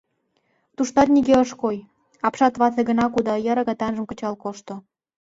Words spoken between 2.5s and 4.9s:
вате гына кудо йыр агытанжым кычал кошто.